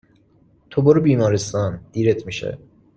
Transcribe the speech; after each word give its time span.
تو 0.69 0.81
برو 0.81 1.01
بیمارستان! 1.01 1.79
دیرت 1.91 2.25
میشه 2.25 2.57